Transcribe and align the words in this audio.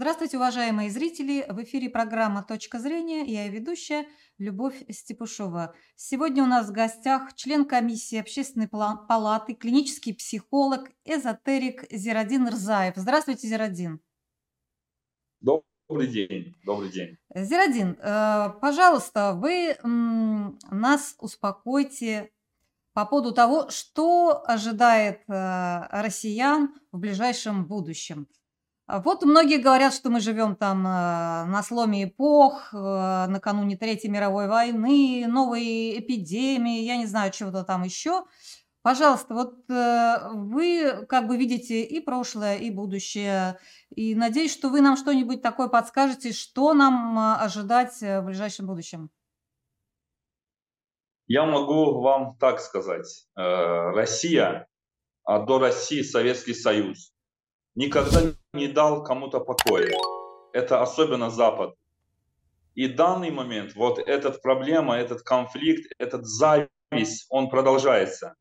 Здравствуйте, 0.00 0.38
уважаемые 0.38 0.88
зрители! 0.88 1.44
В 1.46 1.62
эфире 1.62 1.90
программа 1.90 2.42
«Точка 2.42 2.78
зрения». 2.78 3.22
Я 3.22 3.44
ее 3.44 3.50
ведущая 3.50 4.06
Любовь 4.38 4.82
Степушова. 4.88 5.74
Сегодня 5.94 6.42
у 6.42 6.46
нас 6.46 6.70
в 6.70 6.72
гостях 6.72 7.34
член 7.34 7.66
комиссии 7.66 8.16
Общественной 8.16 8.66
палаты, 8.66 9.52
клинический 9.52 10.14
психолог, 10.14 10.90
эзотерик 11.04 11.84
Зирадин 11.92 12.48
Рзаев. 12.48 12.94
Здравствуйте, 12.96 13.46
Зирадин. 13.46 14.00
Добрый 15.42 16.06
день. 16.06 16.56
Добрый 16.64 16.90
день. 16.90 17.18
Зирадин, 17.34 17.98
э, 18.00 18.54
пожалуйста, 18.58 19.34
вы 19.34 19.76
нас 19.82 21.14
успокойте 21.18 22.32
по 22.94 23.04
поводу 23.04 23.32
того, 23.32 23.68
что 23.68 24.42
ожидает 24.46 25.20
э, 25.28 25.82
россиян 25.90 26.74
в 26.90 26.98
ближайшем 27.00 27.66
будущем. 27.66 28.28
Вот 29.04 29.22
многие 29.22 29.58
говорят, 29.58 29.94
что 29.94 30.10
мы 30.10 30.20
живем 30.20 30.56
там 30.56 30.86
э, 30.86 30.90
на 31.46 31.62
сломе 31.62 32.04
эпох, 32.04 32.72
э, 32.72 33.26
накануне 33.28 33.76
Третьей 33.76 34.10
мировой 34.10 34.48
войны, 34.48 35.26
новой 35.28 35.98
эпидемии, 35.98 36.82
я 36.82 36.96
не 36.96 37.06
знаю, 37.06 37.30
чего-то 37.32 37.64
там 37.64 37.84
еще. 37.84 38.24
Пожалуйста, 38.82 39.34
вот 39.34 39.68
вы 39.68 41.04
как 41.06 41.26
бы 41.26 41.36
видите 41.36 41.82
и 41.82 42.00
прошлое, 42.00 42.56
и 42.56 42.70
будущее, 42.70 43.58
и 43.94 44.14
надеюсь, 44.14 44.54
что 44.54 44.70
вы 44.70 44.80
нам 44.80 44.96
что-нибудь 44.96 45.42
такое 45.42 45.68
подскажете, 45.68 46.32
что 46.32 46.72
нам 46.72 47.18
ожидать 47.18 48.00
в 48.00 48.22
ближайшем 48.22 48.66
будущем. 48.66 49.10
Я 51.30 51.46
могу 51.46 52.00
вам 52.00 52.36
так 52.38 52.58
сказать. 52.58 53.28
Э, 53.36 53.92
Россия, 53.92 54.66
а 55.22 55.38
до 55.38 55.60
России 55.60 56.02
Советский 56.02 56.54
Союз, 56.54 57.14
никогда 57.80 58.20
не 58.52 58.68
дал 58.68 59.02
кому-то 59.02 59.40
покоя. 59.40 59.90
Это 60.52 60.82
особенно 60.82 61.30
Запад. 61.30 61.74
И 62.74 62.86
данный 62.88 63.30
момент, 63.30 63.74
вот 63.74 63.98
эта 63.98 64.30
проблема, 64.32 64.96
этот 64.96 65.22
конфликт, 65.22 65.90
этот 65.98 66.26
зависть, 66.26 67.26
он 67.30 67.48
продолжается. 67.48 68.34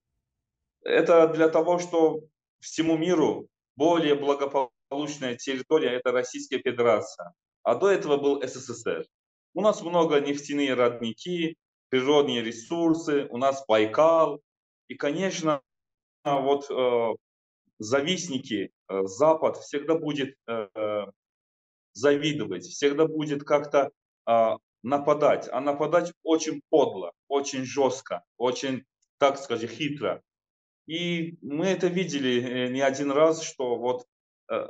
Это 0.84 1.28
для 1.28 1.48
того, 1.48 1.80
что 1.80 2.20
всему 2.60 2.98
миру 2.98 3.48
более 3.76 4.16
благополучная 4.16 5.36
территория– 5.36 5.92
это 6.00 6.12
Российская 6.12 6.60
Федерация. 6.60 7.34
А 7.64 7.76
до 7.76 7.90
этого 7.90 8.18
был 8.18 8.42
СССР. 8.42 9.06
У 9.54 9.62
нас 9.62 9.82
много 9.82 10.20
нефтяные 10.20 10.74
родники, 10.74 11.56
природные 11.90 12.42
ресурсы, 12.42 13.28
у 13.30 13.38
нас 13.38 13.64
Байкал. 13.68 14.42
И, 14.90 14.96
конечно, 14.96 15.62
вот 16.26 16.70
э, 16.70 17.14
завистники, 17.80 18.72
э, 18.90 19.04
Запад 19.06 19.58
всегда 19.58 19.96
будет 19.96 20.36
э, 20.48 21.06
завидовать, 21.94 22.66
всегда 22.66 23.08
будет 23.08 23.44
как-то 23.44 23.92
э, 24.28 24.58
нападать. 24.84 25.50
А 25.52 25.62
нападать 25.62 26.14
очень 26.24 26.62
подло, 26.70 27.14
очень 27.28 27.64
жестко, 27.64 28.24
очень, 28.38 28.86
так 29.18 29.38
сказать, 29.38 29.70
хитро. 29.72 30.22
И 30.86 31.38
мы 31.42 31.68
это 31.68 31.88
видели 31.88 32.42
э, 32.42 32.68
не 32.70 32.82
один 32.82 33.12
раз, 33.12 33.42
что 33.42 33.78
вот 33.78 34.06
э, 34.52 34.68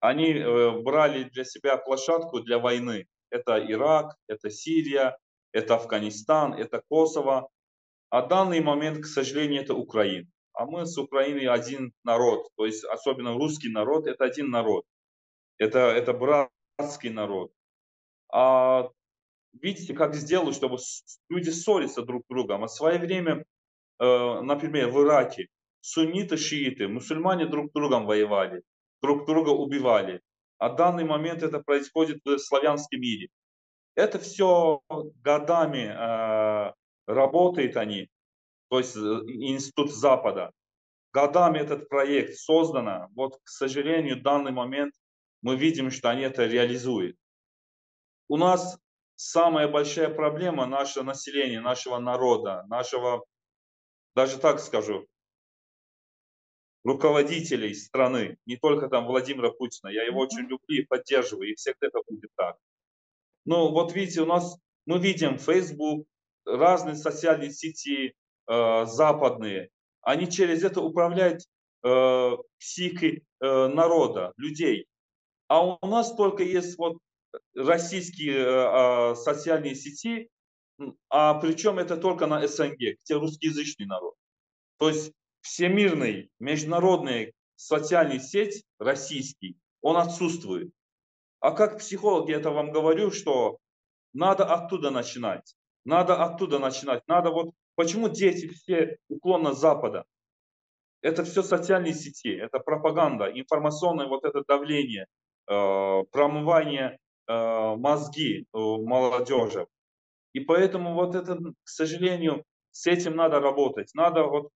они 0.00 0.32
э, 0.32 0.80
брали 0.82 1.24
для 1.24 1.44
себя 1.44 1.76
площадку 1.76 2.40
для 2.40 2.58
войны. 2.58 3.06
Это 3.30 3.58
Ирак, 3.58 4.16
это 4.26 4.50
Сирия, 4.50 5.16
это 5.52 5.76
Афганистан, 5.76 6.54
это 6.54 6.82
Косово. 6.88 7.48
А 8.10 8.26
данный 8.26 8.60
момент, 8.60 9.04
к 9.04 9.06
сожалению, 9.06 9.62
это 9.62 9.74
Украина. 9.74 10.28
А 10.60 10.66
мы 10.66 10.84
с 10.84 10.98
Украиной 10.98 11.46
один 11.46 11.94
народ, 12.04 12.50
то 12.54 12.66
есть 12.66 12.84
особенно 12.84 13.32
русский 13.32 13.70
народ, 13.70 14.06
это 14.06 14.24
один 14.24 14.50
народ. 14.50 14.84
Это, 15.56 15.78
это 15.78 16.12
братский 16.12 17.08
народ. 17.08 17.50
А 18.30 18.90
видите, 19.54 19.94
как 19.94 20.14
сделать, 20.14 20.54
чтобы 20.54 20.76
люди 21.30 21.48
ссорятся 21.48 22.02
друг 22.02 22.24
с 22.24 22.28
другом. 22.28 22.62
А 22.62 22.66
в 22.66 22.72
свое 22.72 22.98
время, 22.98 23.46
э, 24.00 24.40
например, 24.42 24.90
в 24.90 25.02
Ираке 25.02 25.48
сунниты, 25.80 26.36
шииты, 26.36 26.88
мусульмане 26.88 27.46
друг 27.46 27.70
с 27.70 27.72
другом 27.72 28.04
воевали, 28.04 28.62
друг 29.00 29.24
друга 29.24 29.48
убивали. 29.48 30.20
А 30.58 30.68
в 30.68 30.76
данный 30.76 31.04
момент 31.04 31.42
это 31.42 31.60
происходит 31.60 32.20
в 32.26 32.36
славянском 32.36 33.00
мире. 33.00 33.28
Это 33.94 34.18
все 34.18 34.82
годами 35.24 35.86
э, 35.88 36.74
работает 37.06 37.78
они, 37.78 38.10
то 38.70 38.78
есть 38.78 38.96
э, 38.96 39.00
Институт 39.00 39.92
Запада. 39.92 40.52
Годами 41.12 41.58
этот 41.58 41.88
проект 41.88 42.36
создан. 42.36 43.08
Вот, 43.14 43.40
к 43.42 43.48
сожалению, 43.48 44.18
в 44.18 44.22
данный 44.22 44.52
момент 44.52 44.94
мы 45.42 45.56
видим, 45.56 45.90
что 45.90 46.08
они 46.10 46.22
это 46.22 46.46
реализуют. 46.46 47.16
У 48.28 48.36
нас 48.36 48.78
самая 49.16 49.66
большая 49.66 50.08
проблема 50.08 50.66
нашего 50.66 51.02
населения, 51.02 51.60
нашего 51.60 51.98
народа, 51.98 52.64
нашего, 52.68 53.24
даже 54.14 54.38
так 54.38 54.60
скажу, 54.60 55.08
руководителей 56.84 57.74
страны, 57.74 58.38
не 58.46 58.56
только 58.56 58.88
там 58.88 59.04
Владимира 59.06 59.50
Путина. 59.50 59.90
Я 59.90 60.04
его 60.04 60.20
очень 60.20 60.42
люблю 60.42 60.58
и 60.68 60.84
поддерживаю, 60.84 61.50
и 61.50 61.56
всегда 61.56 61.88
это 61.88 61.98
будет 62.06 62.30
так. 62.36 62.56
Ну, 63.44 63.70
вот 63.72 63.92
видите, 63.94 64.22
у 64.22 64.26
нас 64.26 64.56
мы 64.86 65.00
видим 65.00 65.38
Facebook, 65.38 66.06
разные 66.44 66.94
социальные 66.94 67.50
сети 67.50 68.14
э, 68.50 68.86
западные, 68.86 69.70
они 70.02 70.30
через 70.30 70.62
это 70.64 70.80
управляют 70.80 71.42
э, 71.84 72.30
психикой 72.58 73.24
э, 73.40 73.66
народа, 73.68 74.32
людей. 74.36 74.86
А 75.48 75.64
у 75.64 75.86
нас 75.86 76.14
только 76.14 76.42
есть 76.42 76.76
вот 76.78 76.98
российские 77.54 78.38
э, 78.38 79.12
э, 79.12 79.14
социальные 79.14 79.74
сети, 79.74 80.28
а 81.08 81.34
причем 81.34 81.78
это 81.78 81.96
только 81.96 82.26
на 82.26 82.46
СНГ, 82.46 82.76
где 82.76 83.14
русскоязычный 83.14 83.86
народ. 83.86 84.14
То 84.78 84.88
есть 84.88 85.12
всемирный, 85.42 86.30
международный 86.38 87.34
социальный 87.56 88.20
сеть 88.20 88.64
российский, 88.78 89.56
он 89.82 89.96
отсутствует. 89.96 90.72
А 91.40 91.52
как 91.52 91.78
психолог 91.78 92.28
я 92.28 92.36
это 92.36 92.50
вам 92.50 92.70
говорю, 92.70 93.10
что 93.10 93.58
надо 94.12 94.44
оттуда 94.44 94.90
начинать. 94.90 95.54
Надо 95.84 96.22
оттуда 96.22 96.58
начинать. 96.58 97.06
Надо 97.06 97.30
вот, 97.30 97.54
почему 97.74 98.08
дети 98.08 98.48
все 98.48 98.96
уклонно 99.08 99.54
Запада? 99.54 100.04
Это 101.02 101.24
все 101.24 101.42
социальные 101.42 101.94
сети, 101.94 102.34
это 102.34 102.58
пропаганда, 102.58 103.26
информационное 103.26 104.06
вот 104.06 104.24
это 104.24 104.42
давление, 104.46 105.06
э, 105.48 106.02
промывание 106.12 106.98
э, 107.26 107.76
мозги 107.76 108.46
молодежи. 108.52 109.66
И 110.32 110.40
поэтому 110.40 110.94
вот 110.94 111.14
это, 111.14 111.36
к 111.36 111.68
сожалению, 111.68 112.44
с 112.70 112.86
этим 112.86 113.16
надо 113.16 113.40
работать. 113.40 113.90
Надо 113.94 114.24
вот, 114.24 114.50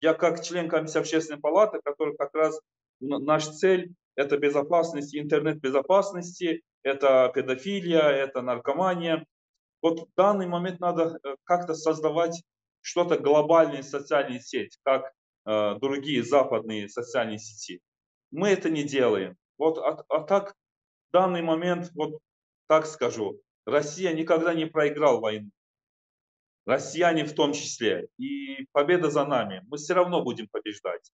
я 0.00 0.14
как 0.14 0.42
член 0.42 0.68
комиссии 0.68 0.98
общественной 0.98 1.40
палаты, 1.40 1.80
который 1.82 2.16
как 2.16 2.34
раз 2.34 2.60
наш 3.00 3.48
цель 3.48 3.94
это 4.16 4.36
безопасность, 4.36 5.16
интернет-безопасности, 5.16 6.62
это 6.82 7.30
педофилия, 7.34 8.02
это 8.02 8.42
наркомания. 8.42 9.24
Вот 9.82 10.00
в 10.00 10.14
данный 10.16 10.46
момент 10.46 10.80
надо 10.80 11.18
э, 11.22 11.36
как-то 11.44 11.74
создавать 11.74 12.42
что-то 12.80 13.18
глобальные 13.18 13.82
социальные 13.82 14.40
сети, 14.40 14.78
как 14.82 15.12
э, 15.46 15.74
другие 15.80 16.22
западные 16.22 16.88
социальные 16.88 17.38
сети. 17.38 17.80
Мы 18.30 18.48
это 18.50 18.70
не 18.70 18.84
делаем. 18.84 19.36
Вот, 19.58 19.78
а, 19.78 20.04
а 20.08 20.20
так, 20.22 20.54
в 21.08 21.12
данный 21.12 21.42
момент, 21.42 21.90
вот 21.94 22.20
так 22.66 22.86
скажу, 22.86 23.40
Россия 23.66 24.12
никогда 24.12 24.54
не 24.54 24.66
проиграл 24.66 25.20
войну. 25.20 25.50
Россияне 26.66 27.24
в 27.24 27.34
том 27.34 27.52
числе. 27.52 28.08
И 28.18 28.66
победа 28.72 29.10
за 29.10 29.24
нами. 29.24 29.62
Мы 29.68 29.76
все 29.78 29.94
равно 29.94 30.22
будем 30.22 30.48
побеждать. 30.48 31.10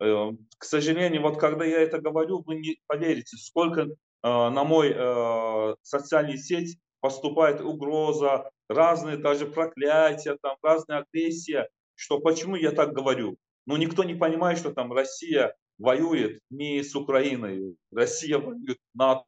Э, 0.00 0.30
к 0.58 0.64
сожалению, 0.64 1.22
вот 1.22 1.38
когда 1.38 1.64
я 1.64 1.80
это 1.80 2.00
говорю, 2.00 2.42
вы 2.42 2.56
не 2.56 2.78
поверите, 2.86 3.36
сколько 3.36 3.82
э, 3.82 3.86
на 4.22 4.64
мой 4.64 4.92
э, 4.94 5.76
социальный 5.82 6.38
сеть 6.38 6.78
поступает 7.04 7.60
угроза, 7.60 8.50
разные 8.66 9.18
даже 9.18 9.46
проклятия, 9.46 10.38
там, 10.40 10.56
разная 10.62 11.00
агрессия, 11.00 11.68
что 11.96 12.18
почему 12.18 12.56
я 12.56 12.70
так 12.70 12.94
говорю. 12.94 13.36
Но 13.66 13.76
никто 13.76 14.04
не 14.04 14.14
понимает, 14.14 14.56
что 14.56 14.72
там 14.72 14.90
Россия 14.90 15.54
воюет 15.76 16.40
не 16.48 16.82
с 16.82 16.96
Украиной, 16.96 17.76
Россия 17.92 18.38
воюет 18.38 18.78
НАТО. 18.94 19.26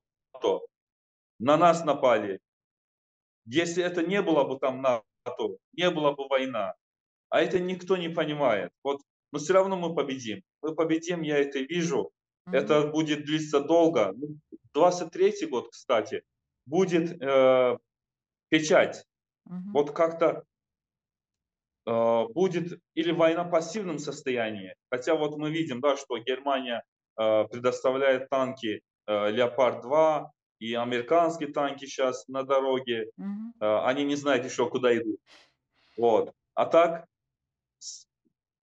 На 1.39 1.59
нас 1.59 1.85
напали. 1.85 2.41
Если 3.45 3.85
это 3.85 4.03
не 4.03 4.23
было 4.23 4.45
бы 4.45 4.59
там 4.59 4.81
НАТО, 4.81 5.59
не 5.75 5.91
было 5.91 6.13
бы 6.13 6.29
война. 6.29 6.73
А 7.29 7.43
это 7.43 7.59
никто 7.61 7.99
не 7.99 8.09
понимает. 8.09 8.71
Вот 8.83 9.03
но 9.33 9.39
все 9.39 9.53
равно 9.53 9.77
мы 9.77 9.95
победим. 9.95 10.43
Мы 10.63 10.75
победим, 10.75 11.21
я 11.21 11.37
это 11.37 11.59
вижу. 11.59 12.11
Mm-hmm. 12.49 12.57
Это 12.57 12.87
будет 12.87 13.27
длиться 13.27 13.61
долго. 13.61 14.15
23 14.73 15.35
ну, 15.43 15.49
год, 15.51 15.69
кстати, 15.71 16.23
будет 16.67 17.21
э, 17.23 17.79
печать. 18.49 19.05
Mm-hmm. 19.49 19.73
Вот 19.73 19.93
как-то 19.93 20.45
э, 21.87 22.25
будет 22.35 22.81
или 22.95 23.13
война 23.13 23.45
в 23.45 23.51
пассивном 23.51 23.99
состоянии. 23.99 24.75
Хотя 24.91 25.15
вот 25.15 25.37
мы 25.39 25.51
видим, 25.51 25.81
да, 25.81 25.97
что 25.97 26.19
Германия 26.19 26.83
э, 27.19 27.45
предоставляет 27.45 28.29
танки 28.29 28.83
э, 29.07 29.31
Леопард-2, 29.31 30.31
и 30.59 30.75
американские 30.75 31.53
танки 31.53 31.85
сейчас 31.85 32.27
на 32.29 32.43
дороге. 32.43 33.11
Мгм. 33.17 33.55
Э, 33.61 33.81
Они 33.85 34.05
не 34.05 34.17
знают 34.17 34.45
еще, 34.45 34.69
куда 34.69 34.97
идут. 34.97 35.21
Вот. 35.97 36.33
А 36.55 36.67
так, 36.67 37.07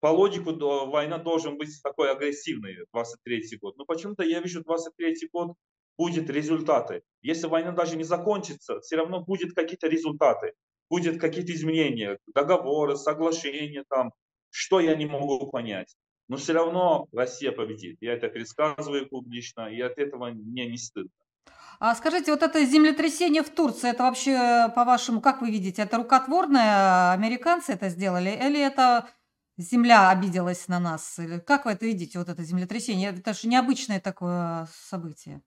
по 0.01 0.09
логику, 0.09 0.53
война 0.87 1.19
должен 1.19 1.59
быть 1.59 1.83
такой 1.83 2.11
агрессивной, 2.11 2.87
23 2.93 3.59
год. 3.61 3.77
Но 3.77 3.85
почему-то 3.85 4.23
я 4.23 4.41
вижу, 4.41 4.63
23 4.63 5.29
год 5.33 5.55
будет 6.01 6.31
результаты. 6.31 7.03
Если 7.21 7.47
война 7.47 7.73
даже 7.73 7.99
не 7.99 8.05
закончится, 8.05 8.81
все 8.81 8.97
равно 8.97 9.21
будет 9.21 9.53
какие-то 9.55 9.87
результаты, 9.87 10.55
будет 10.89 11.21
какие-то 11.21 11.53
изменения, 11.53 12.19
договоры, 12.35 12.97
соглашения 12.97 13.85
там, 13.87 14.13
что 14.49 14.81
я 14.81 14.97
не 14.97 15.05
могу 15.05 15.51
понять. 15.51 15.95
Но 16.29 16.37
все 16.37 16.55
равно 16.55 17.07
Россия 17.13 17.53
победит. 17.53 17.99
Я 18.01 18.15
это 18.15 18.29
предсказываю 18.29 19.11
публично, 19.11 19.69
и 19.69 19.79
от 19.83 19.99
этого 19.99 20.31
мне 20.31 20.71
не 20.71 20.79
стыдно. 20.79 21.11
А 21.81 21.95
скажите, 21.95 22.31
вот 22.31 22.43
это 22.43 22.65
землетрясение 22.65 23.43
в 23.43 23.51
Турции, 23.51 23.91
это 23.91 24.05
вообще, 24.05 24.73
по-вашему, 24.75 25.21
как 25.21 25.43
вы 25.43 25.51
видите, 25.51 25.83
это 25.83 25.99
рукотворное, 25.99 27.13
американцы 27.13 27.73
это 27.75 27.91
сделали, 27.91 28.31
или 28.31 28.59
это 28.59 29.07
земля 29.59 30.09
обиделась 30.09 30.67
на 30.69 30.81
нас? 30.81 31.21
Как 31.47 31.67
вы 31.67 31.73
это 31.73 31.85
видите, 31.85 32.19
вот 32.19 32.31
это 32.31 32.43
землетрясение? 32.43 33.11
Это 33.11 33.35
же 33.35 33.49
необычное 33.49 34.01
такое 34.01 34.67
событие. 34.89 35.43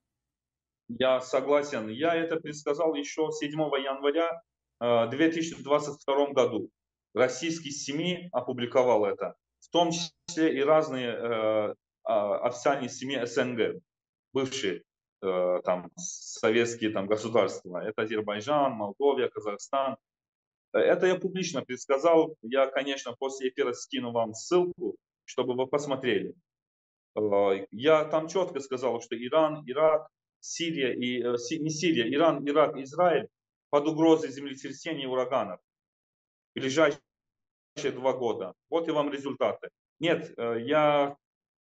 Я 0.88 1.20
согласен. 1.20 1.88
Я 1.88 2.14
это 2.14 2.36
предсказал 2.36 2.94
еще 2.94 3.30
7 3.30 3.50
января 3.50 4.42
э, 4.80 5.08
2022 5.10 6.26
году. 6.32 6.70
Российский 7.14 7.70
СМИ 7.70 8.28
опубликовал 8.32 9.06
это. 9.06 9.34
В 9.60 9.70
том 9.70 9.90
числе 9.92 10.56
и 10.56 10.60
разные 10.62 11.08
э, 11.08 11.74
а, 12.04 12.38
официальные 12.46 12.90
СМИ 12.90 13.24
СНГ, 13.24 13.80
бывшие 14.32 14.82
э, 15.22 15.60
там 15.64 15.90
советские 15.96 16.90
там, 16.90 17.06
государства. 17.06 17.78
Это 17.78 18.02
Азербайджан, 18.02 18.72
Молдовия, 18.72 19.28
Казахстан. 19.28 19.96
Э, 20.74 20.78
Это 20.78 21.06
я 21.06 21.14
публично 21.14 21.62
предсказал. 21.62 22.36
Я, 22.42 22.66
конечно, 22.66 23.14
после 23.18 23.48
эфира 23.48 23.72
скину 23.72 24.12
вам 24.12 24.34
ссылку, 24.34 24.96
чтобы 25.24 25.54
вы 25.54 25.66
посмотрели. 25.66 26.34
Э, 27.16 27.66
Я 27.70 28.04
там 28.04 28.28
четко 28.28 28.60
сказал, 28.60 29.00
что 29.00 29.16
Иран, 29.16 29.62
Ирак, 29.66 30.08
Сирия 30.44 30.92
и 30.92 31.22
э, 31.22 31.36
не 31.58 31.70
Сирия, 31.70 32.12
Иран, 32.12 32.46
Ирак, 32.46 32.76
Израиль 32.76 33.28
под 33.70 33.88
угрозой 33.88 34.30
землетрясений 34.30 35.04
и 35.04 35.06
ураганов 35.06 35.60
в 36.54 36.60
ближайшие 36.60 37.00
два 37.94 38.12
года. 38.12 38.54
Вот 38.70 38.86
и 38.88 38.90
вам 38.90 39.10
результаты. 39.10 39.70
Нет, 40.00 40.32
э, 40.36 40.60
я 40.60 41.16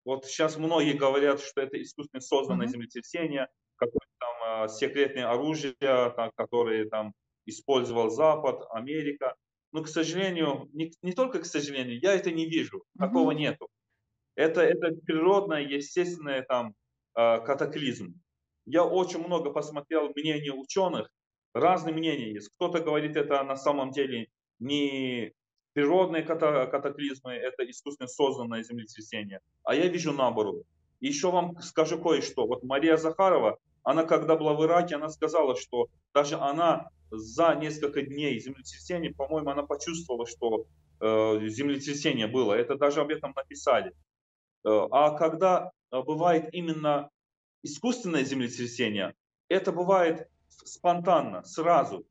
вот 0.03 0.25
сейчас 0.25 0.57
многие 0.57 0.93
говорят, 0.93 1.41
что 1.41 1.61
это 1.61 1.81
искусственно 1.81 2.21
созданное 2.21 2.65
Мгм. 2.65 2.73
землетрясение, 2.73 3.47
какое-то 3.75 4.07
там 4.19 4.65
э, 4.65 4.69
секретное 4.69 5.29
оружие, 5.29 5.75
там, 5.79 6.31
которое 6.35 6.89
там 6.89 7.13
использовал 7.45 8.09
Запад, 8.09 8.63
Америка. 8.71 9.35
Но, 9.71 9.83
к 9.83 9.87
сожалению, 9.87 10.69
не, 10.73 10.91
не 11.01 11.13
только 11.13 11.39
к 11.39 11.45
сожалению, 11.45 11.99
я 12.01 12.13
это 12.13 12.31
не 12.31 12.45
вижу, 12.45 12.83
такого 12.97 13.31
Мгм. 13.31 13.39
нету. 13.39 13.69
Это, 14.35 14.61
это 14.61 14.95
природное, 15.05 15.61
естественное 15.61 16.41
там 16.41 16.73
катаклизм. 17.13 18.21
Я 18.65 18.83
очень 18.85 19.25
много 19.25 19.51
посмотрел 19.51 20.11
мнений 20.15 20.51
ученых, 20.51 21.09
разные 21.53 21.93
мнения 21.93 22.33
есть. 22.33 22.49
Кто-то 22.55 22.79
говорит, 22.79 23.15
это 23.15 23.43
на 23.43 23.55
самом 23.55 23.91
деле 23.91 24.27
не 24.59 25.33
природные 25.73 26.23
ката- 26.23 26.67
катаклизмы, 26.67 27.33
это 27.33 27.69
искусственно 27.69 28.07
созданное 28.07 28.63
землетрясение. 28.63 29.39
А 29.63 29.75
я 29.75 29.87
вижу 29.87 30.13
наоборот. 30.13 30.63
Еще 30.99 31.31
вам 31.31 31.59
скажу 31.61 31.99
кое-что. 31.99 32.45
Вот 32.45 32.63
Мария 32.63 32.97
Захарова, 32.97 33.57
она 33.83 34.03
когда 34.03 34.35
была 34.35 34.53
в 34.53 34.63
Ираке, 34.63 34.95
она 34.95 35.09
сказала, 35.09 35.55
что 35.55 35.87
даже 36.13 36.35
она 36.35 36.89
за 37.09 37.55
несколько 37.55 38.03
дней 38.03 38.39
землетрясения, 38.39 39.13
по-моему, 39.13 39.49
она 39.49 39.63
почувствовала, 39.63 40.27
что 40.27 40.65
э, 40.99 41.47
землетрясение 41.47 42.27
было. 42.27 42.53
Это 42.53 42.75
даже 42.75 43.01
об 43.01 43.09
этом 43.09 43.33
написали. 43.35 43.93
Э, 44.63 44.87
А 44.91 45.17
когда 45.17 45.71
э, 45.91 46.01
бывает 46.01 46.53
именно 46.53 47.09
искусственное 47.63 48.23
землетрясение, 48.23 49.13
это 49.49 49.71
бывает 49.71 50.29
спонтанно, 50.49 51.43
сразу. 51.43 52.05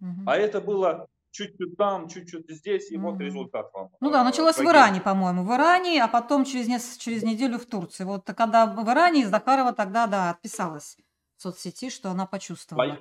Мгм. 0.00 0.28
А 0.28 0.36
это 0.36 0.60
было 0.60 1.08
чуть-чуть 1.30 1.76
там, 1.76 2.08
чуть-чуть 2.08 2.50
здесь, 2.50 2.90
и 2.90 2.96
вот 2.96 3.14
Мгм. 3.14 3.20
результат 3.20 3.70
вам. 3.72 3.90
Ну 4.00 4.10
да, 4.10 4.24
началось 4.24 4.54
в 4.54 4.58
трагедии. 4.58 4.76
Иране, 4.76 5.00
по-моему, 5.00 5.44
в 5.44 5.54
Иране, 5.54 6.02
а 6.02 6.08
потом 6.08 6.44
через, 6.44 6.68
нес- 6.68 6.96
через 6.98 7.22
неделю 7.22 7.58
в 7.58 7.66
Турции. 7.66 8.04
Вот 8.04 8.24
когда 8.26 8.66
в 8.66 8.88
Иране, 8.88 9.26
Захарова 9.26 9.72
тогда, 9.72 10.06
да, 10.06 10.30
отписалась 10.30 10.96
в 11.36 11.42
соцсети, 11.42 11.88
что 11.90 12.10
она 12.10 12.26
почувствовала. 12.26 12.98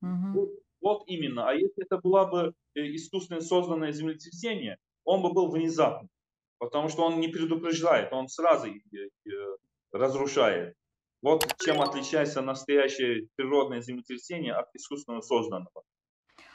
Мгм. 0.00 0.32
Вот, 0.32 0.48
вот 0.80 1.02
именно. 1.06 1.48
А 1.48 1.52
если 1.52 1.84
это 1.84 1.98
было 1.98 2.24
бы 2.24 2.54
э, 2.74 2.80
искусственно 2.94 3.40
созданное 3.40 3.92
землетрясение, 3.92 4.78
он 5.04 5.22
бы 5.22 5.32
был 5.32 5.50
внезапным. 5.50 6.08
Потому 6.58 6.88
что 6.88 7.02
он 7.04 7.20
не 7.20 7.28
предупреждает, 7.28 8.12
он 8.12 8.28
сразу 8.28 8.68
э, 8.68 9.08
э, 9.26 9.30
разрушает. 9.92 10.74
Вот 11.22 11.46
чем 11.64 11.80
отличается 11.80 12.42
настоящее 12.42 13.28
природное 13.36 13.80
землетрясение 13.80 14.54
от 14.54 14.66
искусственно 14.74 15.22
созданного. 15.22 15.84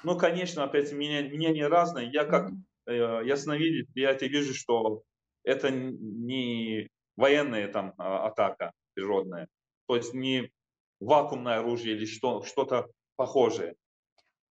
Ну, 0.04 0.18
конечно, 0.18 0.64
опять 0.64 0.92
мнения, 0.92 1.30
мнения 1.30 1.68
разные. 1.68 2.12
Я 2.12 2.26
как 2.26 2.52
э, 2.86 2.94
ясновидец, 3.26 3.88
я 3.96 4.12
это 4.12 4.26
вижу, 4.26 4.54
что 4.54 5.04
это 5.44 5.72
не 5.72 6.90
военная 7.16 7.68
там 7.70 7.94
а, 7.98 8.28
атака 8.28 8.74
природная, 8.94 9.48
то 9.88 9.96
есть 9.96 10.14
не 10.14 10.52
вакуумное 11.00 11.60
оружие 11.60 11.96
или 11.96 12.06
что, 12.06 12.44
что-то 12.44 12.88
похожее. 13.16 13.76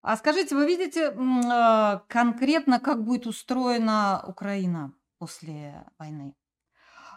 А 0.02 0.16
скажите, 0.16 0.54
вы 0.54 0.66
видите 0.66 1.10
э, 1.10 2.00
конкретно, 2.08 2.80
как 2.80 3.04
будет 3.04 3.26
устроена 3.26 4.24
Украина 4.26 4.94
после 5.18 5.84
войны? 5.98 6.34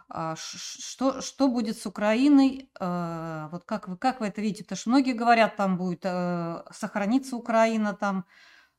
А, 0.09 0.35
Что, 0.35 1.21
что 1.21 1.47
будет 1.49 1.77
с 1.77 1.85
Украиной? 1.85 2.71
э, 2.79 3.47
Вот 3.51 3.63
как 3.65 3.87
вы, 3.87 3.97
как 3.97 4.19
вы 4.21 4.27
это 4.27 4.41
видите? 4.41 4.63
Потому 4.63 4.77
что 4.77 4.89
многие 4.89 5.13
говорят, 5.13 5.55
там 5.55 5.77
будет 5.77 6.01
э, 6.03 6.63
сохранится 6.71 7.35
Украина, 7.35 7.93
там 7.93 8.25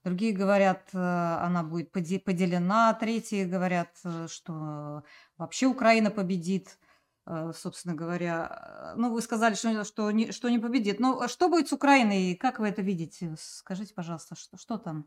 другие 0.04 0.32
говорят, 0.32 0.90
она 0.94 1.62
будет 1.64 1.92
поде- 1.92 2.20
поделена, 2.20 2.94
третьи 2.94 3.44
говорят, 3.44 3.98
э, 4.04 4.26
что 4.28 5.04
вообще 5.38 5.66
Украина 5.66 6.10
победит. 6.10 6.78
э, 7.26 7.52
Собственно 7.54 7.94
говоря, 7.94 8.94
ну 8.96 9.12
вы 9.12 9.22
сказали, 9.22 9.54
что, 9.54 9.84
что, 9.84 10.10
не, 10.10 10.32
что 10.32 10.48
не 10.50 10.58
победит. 10.58 11.00
Но 11.00 11.28
что 11.28 11.48
будет 11.48 11.68
с 11.68 11.72
Украиной? 11.72 12.34
Как 12.36 12.58
вы 12.60 12.68
это 12.68 12.82
видите? 12.82 13.34
Скажите, 13.38 13.94
пожалуйста, 13.94 14.34
что, 14.36 14.56
что 14.58 14.78
там? 14.78 15.06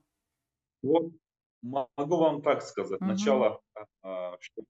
Вот 0.84 1.12
могу 1.62 2.18
вам 2.18 2.42
так 2.42 2.62
сказать. 2.63 3.01
Мгм. 3.01 3.12
Начало, 3.12 3.62
а, 4.03 4.38
что 4.39 4.63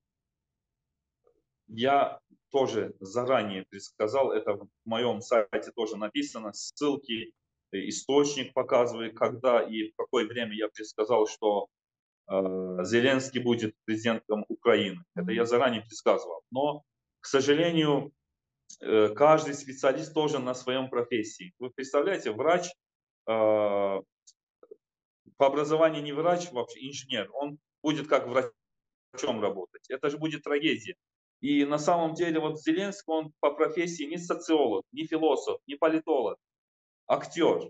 я 1.67 2.19
тоже 2.51 2.93
заранее 2.99 3.65
предсказал, 3.69 4.31
это 4.31 4.53
в 4.53 4.67
моем 4.85 5.21
сайте 5.21 5.71
тоже 5.75 5.97
написано, 5.97 6.53
ссылки, 6.53 7.33
э, 7.71 7.89
источник 7.89 8.53
показывает, 8.53 9.17
когда 9.17 9.61
и 9.61 9.91
в 9.91 9.95
какое 9.95 10.27
время 10.27 10.55
я 10.55 10.69
предсказал, 10.69 11.27
что 11.27 11.67
э, 12.29 12.33
Зеленский 12.83 13.41
будет 13.41 13.75
президентом 13.85 14.45
Украины. 14.47 15.03
Это 15.15 15.31
я 15.31 15.45
заранее 15.45 15.81
предсказывал. 15.81 16.43
Но, 16.51 16.83
к 17.21 17.25
сожалению, 17.25 18.11
э, 18.81 19.09
каждый 19.09 19.55
специалист 19.55 20.13
тоже 20.13 20.39
на 20.39 20.53
своем 20.53 20.89
профессии. 20.89 21.53
Вы 21.57 21.71
представляете, 21.71 22.31
врач 22.31 22.69
э, 23.27 24.01
по 25.37 25.47
образованию 25.47 26.03
не 26.03 26.13
врач, 26.13 26.51
вообще 26.51 26.87
инженер, 26.87 27.29
он 27.33 27.57
будет 27.81 28.07
как 28.07 28.27
врачом 28.27 29.41
работать. 29.41 29.89
Это 29.89 30.09
же 30.09 30.17
будет 30.17 30.43
трагедия. 30.43 30.95
И 31.43 31.65
на 31.65 31.77
самом 31.77 32.13
деле 32.13 32.39
вот 32.39 32.61
Зеленский, 32.61 33.03
он 33.13 33.33
по 33.41 33.51
профессии 33.51 34.03
не 34.03 34.17
социолог, 34.17 34.85
не 34.93 35.05
философ, 35.05 35.59
не 35.67 35.75
политолог, 35.75 36.37
актер. 37.05 37.69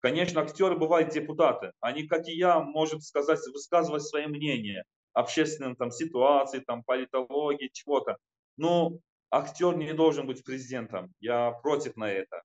Конечно, 0.00 0.40
актеры 0.40 0.76
бывают 0.76 1.10
депутаты. 1.12 1.70
Они, 1.78 2.08
как 2.08 2.26
и 2.26 2.32
я, 2.32 2.58
может 2.58 3.04
сказать, 3.04 3.38
высказывать 3.52 4.02
свое 4.02 4.26
мнение 4.26 4.82
общественным 5.12 5.76
там, 5.76 5.92
ситуации, 5.92 6.58
там, 6.58 6.82
политологии, 6.82 7.70
чего-то. 7.72 8.16
Но 8.56 8.98
актер 9.30 9.76
не 9.76 9.94
должен 9.94 10.26
быть 10.26 10.42
президентом. 10.42 11.14
Я 11.20 11.52
против 11.52 11.94
на 11.94 12.10
это. 12.10 12.42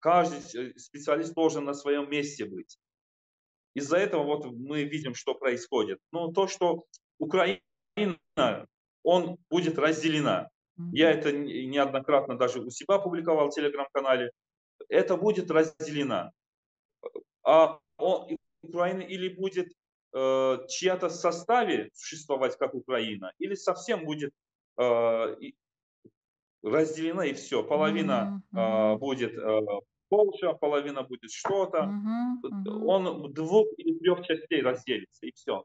Каждый 0.00 0.40
э, 0.54 0.78
специалист 0.78 1.32
должен 1.32 1.64
на 1.64 1.72
своем 1.72 2.10
месте 2.10 2.44
быть. 2.44 2.78
Из-за 3.72 3.96
этого 3.96 4.24
вот 4.24 4.44
мы 4.44 4.84
видим, 4.84 5.14
что 5.14 5.34
происходит. 5.34 5.98
Но 6.12 6.30
то, 6.30 6.46
что 6.46 6.84
Украина, 7.18 7.58
он 9.08 9.36
будет 9.50 9.78
разделена. 9.78 10.48
Я 10.92 11.10
это 11.10 11.32
не- 11.32 11.66
неоднократно 11.66 12.36
даже 12.36 12.60
у 12.60 12.70
себя 12.70 12.98
публиковал 12.98 13.48
в 13.48 13.54
телеграм-канале. 13.54 14.30
Это 14.88 15.16
будет 15.16 15.50
разделена. 15.50 16.30
А 17.42 17.78
он- 17.96 18.36
Украина 18.62 19.02
или 19.02 19.28
будет 19.28 19.72
э, 20.14 20.58
чья-то 20.68 21.10
составе 21.10 21.90
существовать 21.94 22.56
как 22.58 22.74
Украина, 22.74 23.32
или 23.38 23.54
совсем 23.56 24.04
будет 24.04 24.32
э, 24.80 25.36
разделена 26.62 27.24
и 27.26 27.32
все. 27.32 27.62
Половина 27.62 28.42
э, 28.52 28.96
будет 28.98 29.32
э, 29.38 29.60
Польша, 30.08 30.52
половина 30.54 31.02
будет 31.02 31.30
что-то. 31.30 31.80
Он 32.86 33.22
в 33.22 33.32
двух 33.32 33.66
или 33.76 33.98
трех 33.98 34.26
частей 34.26 34.62
разделится, 34.62 35.26
и 35.26 35.32
все. 35.32 35.64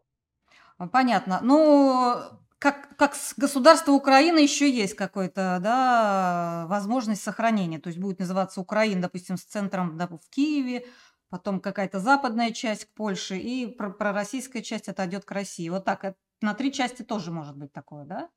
Понятно. 0.92 1.40
Ну, 1.44 2.14
как 2.64 2.96
как 2.96 3.14
с 3.14 3.34
государство 3.36 3.92
Украина 3.92 4.38
еще 4.40 4.72
есть 4.72 4.94
какой-то, 4.94 5.60
да, 5.62 6.66
возможность 6.70 7.22
сохранения. 7.22 7.78
То 7.78 7.88
есть 7.90 8.00
будет 8.00 8.20
называться 8.20 8.62
Украина, 8.62 9.02
допустим, 9.02 9.36
с 9.36 9.44
центром, 9.44 9.98
да, 9.98 10.08
в 10.08 10.30
Киеве, 10.30 10.86
потом 11.30 11.60
какая-то 11.60 12.00
западная 12.00 12.52
часть 12.52 12.86
к 12.86 12.94
Польше, 12.94 13.38
и 13.38 13.68
про 13.68 13.90
пророссийская 13.90 14.62
часть 14.62 14.88
отойдет 14.88 15.26
к 15.26 15.32
России. 15.32 15.68
Вот 15.68 15.84
так, 15.84 16.16
на 16.42 16.54
3 16.54 16.72
части 16.72 17.02
тоже 17.02 17.32
может 17.32 17.58
быть 17.58 17.74
такое, 17.74 18.06
да? 18.06 18.30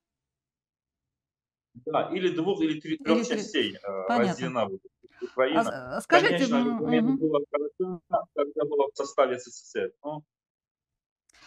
Да, 1.86 2.10
или 2.12 2.34
двух, 2.34 2.60
или 2.62 2.80
три 2.80 2.96
Или 2.96 3.04
трех 3.04 3.28
3. 3.28 3.36
частей 3.38 3.76
э, 3.76 4.08
Понятно. 4.08 4.32
разделена 4.32 4.66
будет 4.66 4.80
А 5.22 5.24
Украина. 5.24 5.98
э, 5.98 6.00
скажите, 6.00 6.48
Конечно, 6.48 6.80
хороша, 7.52 8.26
когда 8.34 8.64
была 8.64 8.86
в 8.92 8.96
составе 8.96 9.38
СССР. 9.38 9.92
Но, 10.02 10.22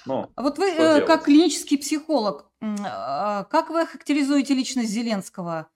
но 0.06 0.29
А 0.36 0.41
вот 0.41 0.58
вы, 0.58 0.65
э, 0.70 1.06
как 1.06 1.25
клинический 1.25 1.77
психолог, 1.77 2.50
а, 2.62 3.44
как 3.46 3.70
вы 3.70 3.86
характеризуете 3.86 4.53
личность 4.53 4.89
Зеленского? 4.89 5.70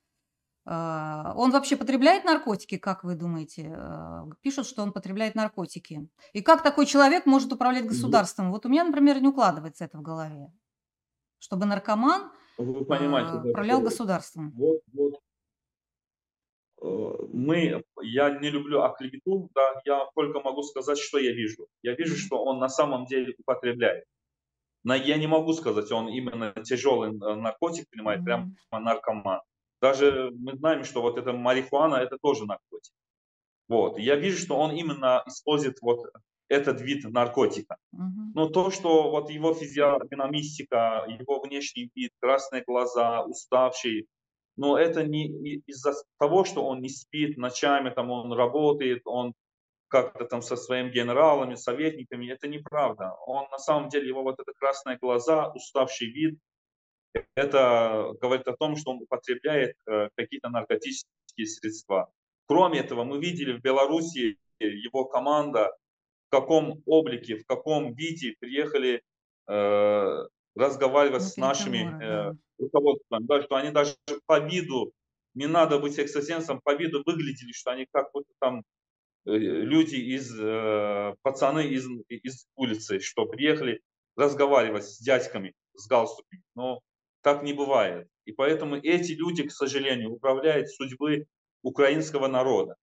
А, 0.66 1.34
он 1.36 1.52
вообще 1.52 1.76
потребляет 1.76 2.24
наркотики, 2.26 2.78
как 2.78 3.04
вы 3.04 3.16
думаете? 3.16 3.78
Пишут, 4.42 4.68
что 4.68 4.84
он 4.84 4.94
потребляет 4.94 5.36
наркотики. 5.36 6.08
И 6.34 6.42
как 6.42 6.64
такой 6.64 6.86
человек 6.86 7.26
может 7.26 7.52
управлять 7.52 7.84
Мгм. 7.84 7.90
государством? 7.92 8.52
Вот 8.52 8.66
у 8.66 8.70
меня, 8.70 8.84
например, 8.84 9.22
не 9.22 9.28
укладывается 9.28 9.86
это 9.86 9.98
в 9.98 10.02
голове. 10.02 10.52
Чтобы 11.40 11.66
наркоман, 11.66 12.32
Вы 12.58 12.86
понимаете, 12.86 13.50
управлял 13.50 13.82
государством. 13.82 14.54
вот, 14.56 14.80
вот 14.94 15.20
мы, 16.84 17.84
я 18.02 18.30
не 18.40 18.50
люблю 18.50 18.82
оклевету, 18.82 19.50
да, 19.56 19.82
я 19.86 20.08
только 20.16 20.42
могу 20.42 20.64
сказать, 20.64 20.98
что 20.98 21.18
я 21.18 21.32
вижу. 21.32 21.68
Я 21.82 21.94
вижу, 21.94 22.18
что 22.18 22.44
он 22.44 22.60
на 22.60 22.70
самом 22.70 23.06
деле 23.06 23.34
употребляет. 23.40 24.06
Но 24.84 24.96
я 24.96 25.18
не 25.18 25.28
могу 25.28 25.54
сказать, 25.54 25.92
он 25.92 26.10
именно 26.10 26.54
тяжелый 26.64 27.12
э, 27.12 27.36
наркотик 27.36 27.90
принимает, 27.90 28.26
прям 28.26 28.58
наркоман. 28.72 29.40
Даже 29.82 30.32
мы 30.38 30.58
знаем, 30.58 30.84
что 30.84 31.02
вот 31.02 31.18
эта 31.18 31.32
марихуана, 31.32 31.96
это 31.96 32.18
тоже 32.22 32.46
наркотик. 32.46 32.94
Вот. 33.70 33.98
Я 33.98 34.16
вижу, 34.18 34.38
что 34.38 34.58
он 34.58 34.72
именно 34.72 35.24
использует 35.26 35.82
вот 35.82 36.06
этот 36.50 36.82
вид 36.82 37.06
наркотика. 37.06 37.78
Но 37.92 38.50
то, 38.50 38.72
что 38.72 39.10
вот 39.10 39.30
его 39.30 39.54
физиогномистика, 39.54 41.06
его 41.08 41.40
внешний 41.40 41.90
вид, 41.96 42.12
красные 42.20 42.64
глаза, 42.64 43.24
уставший, 43.24 44.08
но 44.56 44.78
это 44.78 45.04
не 45.04 45.28
из-за 45.68 45.94
того, 46.20 46.44
что 46.44 46.66
он 46.66 46.82
не 46.82 46.90
спит 46.90 47.38
ночами, 47.38 47.90
там 47.90 48.12
он 48.12 48.32
работает, 48.34 49.02
он 49.06 49.34
как-то 49.88 50.26
там 50.26 50.42
со 50.42 50.56
своими 50.56 50.90
генералами, 50.90 51.56
советниками, 51.56 52.32
это 52.32 52.48
неправда. 52.48 53.14
Он 53.28 53.48
на 53.52 53.60
самом 53.60 53.90
деле, 53.90 54.08
его 54.08 54.24
вот 54.24 54.40
это 54.40 54.52
красные 54.54 54.98
глаза, 54.98 55.52
уставший 55.52 56.08
вид, 56.08 56.40
это 57.36 58.14
говорит 58.20 58.48
о 58.48 58.58
том, 58.58 58.76
что 58.76 58.92
он 58.92 59.04
употребляет 59.04 59.76
э, 59.86 60.10
какие-то 60.16 60.50
наркотические 60.50 61.46
средства. 61.46 62.12
Кроме 62.48 62.80
этого, 62.80 63.04
мы 63.04 63.20
видели 63.20 63.54
в 63.54 63.62
Беларуси 63.62 64.38
его 64.60 65.06
команда, 65.06 65.76
в 66.28 66.32
каком 66.32 66.82
облике, 66.86 67.38
в 67.38 67.46
каком 67.46 67.94
виде 67.94 68.36
приехали 68.40 69.04
э, 69.48 70.28
разговаривать 70.56 71.24
с 71.24 71.38
нашими 71.38 71.80
э, 71.80 72.00
да. 72.00 72.36
руководством, 72.58 73.26
да, 73.26 73.42
что 73.42 73.56
они 73.56 73.72
даже 73.72 73.96
по 74.26 74.40
виду, 74.40 74.94
не 75.34 75.48
надо 75.48 75.80
быть 75.80 75.98
экстрасенсом, 75.98 76.62
по 76.64 76.76
виду 76.76 77.04
выглядели, 77.06 77.52
что 77.52 77.72
они 77.72 77.88
как 77.92 78.12
будто 78.14 78.30
там 78.40 78.64
э, 79.26 79.32
люди 79.32 79.96
из, 79.96 80.32
э, 80.40 81.16
пацаны 81.22 81.68
из, 81.68 81.88
из 82.10 82.46
улицы, 82.56 83.00
что 83.00 83.26
приехали 83.26 83.82
разговаривать 84.16 84.86
с 84.86 85.00
дядьками 85.00 85.54
с 85.76 85.88
галстуками. 85.88 86.44
Но 86.56 86.82
так 87.22 87.44
не 87.44 87.54
бывает. 87.54 88.08
И 88.26 88.32
поэтому 88.32 88.76
эти 88.76 89.14
люди, 89.14 89.44
к 89.44 89.52
сожалению, 89.52 90.12
управляют 90.12 90.70
судьбой 90.70 91.26
украинского 91.62 92.28
народа. 92.28 92.76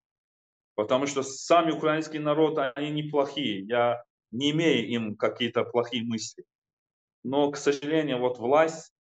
Потому 0.74 1.06
что 1.06 1.22
сами 1.22 1.72
украинский 1.72 2.18
народ, 2.18 2.58
они 2.74 2.90
неплохие. 2.90 3.60
Я 3.66 4.02
не 4.30 4.50
имею 4.50 4.88
им 4.88 5.16
какие-то 5.16 5.64
плохие 5.64 6.02
мысли. 6.04 6.44
Но, 7.24 7.50
к 7.50 7.56
сожалению, 7.56 8.18
вот 8.20 8.38
власть 8.38 8.92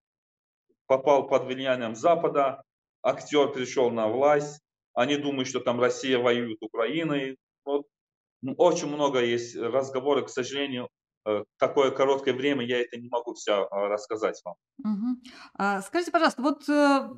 попал 0.86 1.28
под 1.28 1.44
влиянием 1.46 1.94
Запада, 1.96 2.62
актер 3.02 3.52
пришел 3.52 3.90
на 3.90 4.08
власть, 4.08 4.60
они 4.94 5.16
думают, 5.16 5.48
что 5.48 5.60
там 5.60 5.80
Россия 5.80 6.18
воюет 6.18 6.58
Украиной. 6.62 7.38
Вот 7.64 7.86
м, 8.44 8.54
очень 8.58 8.88
много 8.88 9.22
есть 9.24 9.56
разговоров, 9.56 10.26
к 10.26 10.30
сожалению, 10.30 10.88
э, 11.26 11.44
такое 11.58 11.90
короткое 11.92 12.34
время 12.34 12.66
я 12.66 12.80
это 12.82 12.98
не 12.98 13.08
могу 13.10 13.34
все 13.34 13.68
рассказать 13.70 14.40
вам. 14.44 14.56
А, 15.54 15.82
скажите, 15.82 16.10
пожалуйста, 16.10 16.42
вот, 16.42 16.68
э, 16.68 16.72
в 16.72 17.10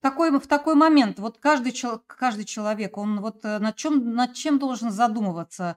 такой 0.00 0.30
в 0.38 0.46
такой 0.46 0.74
момент, 0.74 1.18
вот 1.18 1.38
каждый 1.38 1.72
каждый 2.06 2.44
человек, 2.44 2.96
он 2.98 3.20
вот, 3.20 3.44
э, 3.44 3.58
над 3.58 3.76
чём 3.76 4.14
над 4.14 4.34
чем 4.34 4.58
должен 4.58 4.90
задумываться? 4.90 5.76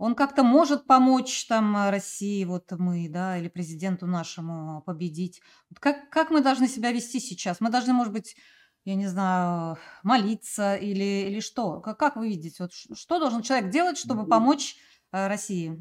Он 0.00 0.14
как-то 0.14 0.42
может 0.42 0.86
помочь 0.86 1.46
там, 1.46 1.76
э, 1.76 1.90
России, 1.90 2.42
вот 2.46 2.72
мы, 2.72 3.06
да, 3.10 3.36
или 3.36 3.48
президенту 3.48 4.06
нашему 4.06 4.80
победить? 4.82 5.42
Вот 5.68 5.78
как 5.78 6.08
как 6.08 6.30
мы 6.30 6.40
должны 6.40 6.68
себя 6.68 6.90
вести 6.90 7.20
сейчас? 7.20 7.60
Мы 7.60 7.68
должны, 7.70 7.92
может 7.92 8.14
быть, 8.14 8.34
я 8.86 8.94
не 8.94 9.06
знаю, 9.06 9.76
молиться 10.02 10.74
или 10.74 11.28
или 11.28 11.40
что? 11.40 11.80
Ка 11.82 11.94
как 11.94 12.16
вы 12.16 12.28
видите, 12.28 12.62
вот 12.64 12.72
что 12.72 13.18
должен 13.18 13.42
человек 13.42 13.70
делать, 13.70 13.98
чтобы 13.98 14.22
Ну, 14.22 14.26
помочь, 14.26 14.76
э, 15.12 15.28
России? 15.28 15.78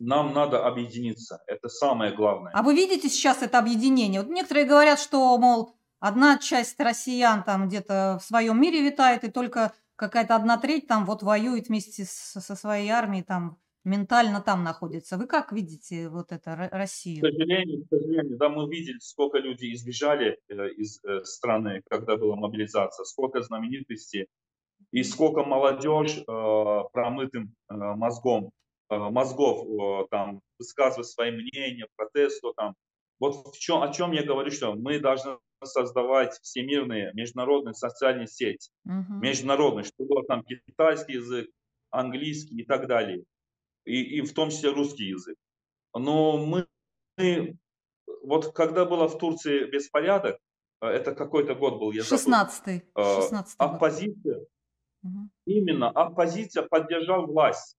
Нам 0.00 0.34
надо 0.34 0.66
объединиться, 0.66 1.42
это 1.46 1.68
самое 1.68 2.14
главное. 2.14 2.52
А 2.52 2.62
вы 2.62 2.74
видите 2.74 3.08
сейчас 3.08 3.42
это 3.42 3.58
объединение? 3.58 4.20
Вот 4.22 4.30
некоторые 4.30 4.66
говорят, 4.66 4.98
что, 4.98 5.38
мол, 5.38 5.76
одна 6.00 6.38
часть 6.38 6.78
россиян 6.80 7.44
там 7.44 7.68
где-то 7.68 8.18
в 8.20 8.24
своем 8.24 8.60
мире 8.60 8.82
витает, 8.82 9.24
и 9.24 9.30
только 9.30 9.72
какая-то 9.96 10.36
одна 10.36 10.58
треть 10.58 10.86
там 10.86 11.04
вот 11.04 11.22
воюет 11.22 11.68
вместе 11.68 12.04
с 12.04 12.40
со 12.40 12.56
своей 12.56 12.90
армией, 12.90 13.22
там 13.22 13.58
ментально 13.84 14.40
там 14.40 14.64
находится. 14.64 15.16
Вы 15.16 15.26
как 15.26 15.52
видите 15.52 16.08
вот 16.08 16.32
это 16.32 16.56
Ро 16.56 16.68
К 16.68 16.72
Россию? 16.72 17.20
сожалению, 17.20 17.84
к 17.84 17.88
сожалению, 17.90 18.38
да, 18.38 18.48
мы 18.48 18.68
видели, 18.68 18.98
сколько 18.98 19.38
людей 19.38 19.74
избежали 19.74 20.38
э, 20.48 20.68
из 20.70 21.02
э, 21.04 21.22
страны, 21.24 21.82
когда 21.88 22.16
была 22.16 22.36
мобилизация, 22.36 23.04
сколько 23.04 23.42
знаменитостей 23.42 24.26
и 24.90 25.02
сколько 25.02 25.44
молодежь 25.44 26.18
э, 26.18 26.82
промытым 26.92 27.54
мозгом, 27.68 28.50
мозгов 28.90 30.08
там 30.10 30.40
высказывает 30.58 31.06
свои 31.06 31.30
мнения, 31.30 31.86
протесты 31.96 32.48
там. 32.56 32.74
Вот 33.18 33.54
в 33.54 33.58
чем, 33.58 33.82
о 33.82 33.92
чем 33.92 34.12
я 34.12 34.22
говорю, 34.22 34.50
что 34.50 34.74
мы 34.74 35.00
должны 35.00 35.38
создавать 35.66 36.38
всемирные 36.42 37.12
международные 37.14 37.74
социальные 37.74 38.26
сети, 38.26 38.70
Мгм. 38.84 39.20
международные, 39.20 39.84
чтобы 39.84 40.08
было 40.08 40.24
там 40.26 40.42
китайский 40.44 41.14
язык, 41.14 41.50
английский 41.90 42.56
и 42.62 42.64
так 42.64 42.86
далее, 42.86 43.24
и, 43.84 44.18
и 44.18 44.20
в 44.22 44.32
том 44.34 44.50
числе 44.50 44.70
русский 44.70 45.04
язык. 45.06 45.36
Но 45.94 46.38
мы, 46.38 46.66
мы- 47.18 47.56
вот 48.22 48.52
когда 48.54 48.84
было 48.84 49.08
в 49.08 49.18
Турции 49.18 49.64
беспорядок, 49.70 50.38
э, 50.82 50.86
это 50.88 51.14
какой-то 51.14 51.54
год 51.54 51.78
был, 51.78 51.92
я 51.92 52.02
забыл, 52.02 52.18
16 52.18 52.84
э, 52.96 53.02
16 53.02 53.58
год. 53.58 53.70
оппозиция, 53.70 54.46
Мгм. 55.02 55.30
именно 55.46 55.90
оппозиция 55.90 56.62
поддержал 56.64 57.26
власть. 57.26 57.76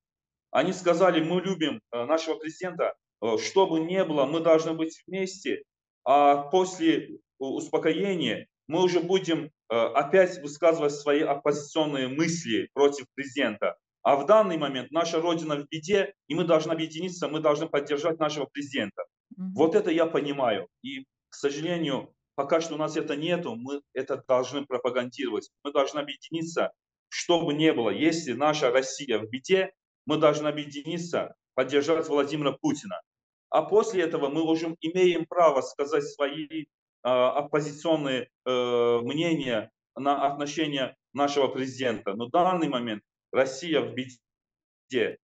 Они 0.52 0.72
сказали, 0.74 1.22
мы 1.24 1.42
любим 1.42 1.82
э, 1.92 2.06
нашего 2.06 2.36
президента, 2.36 2.94
что 3.40 3.66
бы 3.68 3.80
ни 3.80 4.02
было, 4.04 4.26
мы 4.26 4.40
должны 4.40 4.74
быть 4.74 5.02
вместе, 5.08 5.64
а 6.04 6.44
после 6.52 7.20
успокоения 7.40 8.48
мы 8.68 8.84
уже 8.84 9.00
будем 9.00 9.46
э, 9.46 9.76
опять 9.76 10.42
высказывать 10.42 10.94
свои 10.94 11.22
оппозиционные 11.22 12.08
мысли 12.08 12.70
против 12.74 13.06
президента. 13.14 13.76
А 14.02 14.16
в 14.16 14.26
данный 14.26 14.58
момент 14.58 14.92
наша 14.92 15.22
Родина 15.22 15.56
в 15.56 15.68
беде, 15.68 16.14
и 16.28 16.36
мы 16.36 16.44
должны 16.46 16.72
объединиться, 16.72 17.28
мы 17.28 17.40
должны 17.40 17.68
поддержать 17.68 18.20
нашего 18.20 18.46
президента. 18.46 19.06
Вот 19.36 19.76
это 19.76 19.92
я 19.92 20.06
понимаю. 20.06 20.68
И, 20.84 21.06
к 21.30 21.36
сожалению, 21.36 22.14
пока 22.36 22.62
что 22.62 22.76
у 22.76 22.78
нас 22.78 22.98
это 22.98 23.16
нету, 23.16 23.56
мы 23.56 23.82
это 23.94 24.24
должны 24.28 24.66
пропагандировать. 24.66 25.50
Мы 25.64 25.72
должны 25.72 26.00
объединиться, 26.00 26.72
что 27.10 27.42
бы 27.42 27.54
ни 27.54 27.70
было. 27.72 27.90
Если 27.90 28.34
наша 28.34 28.72
Россия 28.72 29.20
в 29.20 29.30
беде, 29.30 29.72
мы 30.06 30.18
должны 30.18 30.48
объединиться, 30.48 31.36
поддержать 31.56 32.08
Владимира 32.08 32.52
Путина. 32.52 33.02
А 33.50 33.62
после 33.64 34.04
этого 34.04 34.30
мы 34.30 34.44
уже 34.44 34.76
имеем 34.82 35.26
право 35.26 35.62
сказать 35.62 36.04
свои 36.04 36.66
оппозиционные 37.08 38.30
э, 38.46 39.00
мнения 39.04 39.72
на 39.96 40.26
отношение 40.26 40.96
нашего 41.14 41.48
президента. 41.48 42.14
Но 42.14 42.28
в 42.28 42.32
данный 42.32 42.68
момент 42.68 43.04
Россия 43.32 43.82
в 43.82 43.94
беде. 43.94 45.18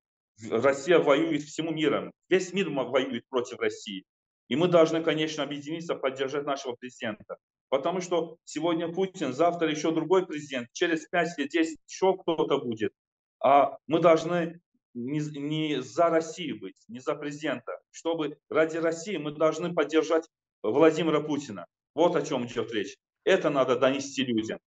Россия 0.49 0.99
воюет 0.99 1.43
всему 1.43 1.71
миру. 1.71 2.11
Весь 2.29 2.53
мир 2.53 2.69
воюет 2.69 3.27
против 3.29 3.59
России. 3.59 4.05
И 4.47 4.55
мы 4.55 4.67
должны, 4.67 5.03
конечно, 5.03 5.43
объединиться, 5.43 5.95
поддержать 5.95 6.45
нашего 6.45 6.75
президента. 6.75 7.37
Потому 7.69 8.01
что 8.01 8.37
сегодня 8.43 8.91
Путин, 8.91 9.33
завтра 9.33 9.69
еще 9.69 9.91
другой 9.91 10.25
президент, 10.25 10.67
через 10.73 11.07
5 11.07 11.37
лет, 11.37 11.49
10 11.49 11.79
еще 11.87 12.17
кто-то 12.17 12.57
будет. 12.57 12.91
А 13.39 13.77
мы 13.87 13.99
должны 13.99 14.59
не, 14.93 15.19
не 15.19 15.81
за 15.81 16.09
Россию 16.09 16.59
быть, 16.59 16.75
не 16.89 16.99
за 16.99 17.15
президента. 17.15 17.79
Чтобы 17.91 18.37
ради 18.49 18.77
России 18.77 19.17
мы 19.17 19.31
должны 19.31 19.73
поддержать 19.73 20.27
Владимира 20.63 21.21
Путина. 21.21 21.65
Вот 21.95 22.15
о 22.15 22.21
чем 22.21 22.45
идет 22.45 22.71
речь. 22.71 22.95
Это 23.23 23.49
надо 23.49 23.77
донести 23.77 24.23
людям. 24.23 24.59